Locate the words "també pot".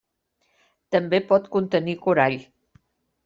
0.95-1.45